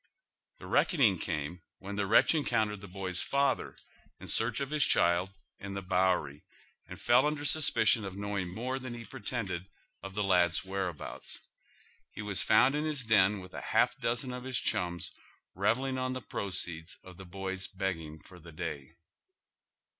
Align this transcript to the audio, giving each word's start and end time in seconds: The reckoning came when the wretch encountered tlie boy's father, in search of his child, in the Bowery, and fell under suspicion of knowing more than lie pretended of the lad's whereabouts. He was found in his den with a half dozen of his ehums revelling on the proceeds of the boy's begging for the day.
The 0.57 0.65
reckoning 0.65 1.19
came 1.19 1.61
when 1.77 1.95
the 1.95 2.07
wretch 2.07 2.33
encountered 2.33 2.79
tlie 2.81 2.91
boy's 2.91 3.21
father, 3.21 3.77
in 4.19 4.25
search 4.25 4.59
of 4.59 4.71
his 4.71 4.83
child, 4.83 5.29
in 5.59 5.75
the 5.75 5.83
Bowery, 5.83 6.43
and 6.87 6.99
fell 6.99 7.27
under 7.27 7.45
suspicion 7.45 8.03
of 8.03 8.17
knowing 8.17 8.47
more 8.51 8.79
than 8.79 8.95
lie 8.95 9.03
pretended 9.03 9.67
of 10.01 10.15
the 10.15 10.23
lad's 10.23 10.65
whereabouts. 10.65 11.39
He 12.09 12.23
was 12.23 12.41
found 12.41 12.73
in 12.73 12.83
his 12.83 13.03
den 13.03 13.41
with 13.41 13.53
a 13.53 13.61
half 13.61 13.95
dozen 13.99 14.33
of 14.33 14.43
his 14.43 14.57
ehums 14.57 15.11
revelling 15.53 15.99
on 15.99 16.13
the 16.13 16.21
proceeds 16.21 16.97
of 17.03 17.17
the 17.17 17.25
boy's 17.25 17.67
begging 17.67 18.21
for 18.23 18.39
the 18.39 18.51
day. 18.51 18.95